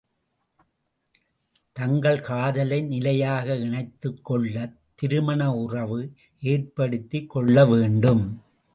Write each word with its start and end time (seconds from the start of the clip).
தங்கள் 1.75 2.21
காதலை 2.21 2.81
நிலையாக 2.81 3.55
இணைத்துக் 3.55 4.25
கொள்ளத் 4.25 4.75
திருமண 4.95 5.55
உறவு 5.55 6.01
ஏற்படுத்திக் 6.41 7.29
கொள்ள 7.29 7.65
வேண்டும்! 7.65 8.25